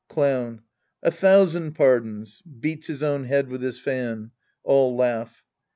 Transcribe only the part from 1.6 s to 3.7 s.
pardons. {Beats his own head with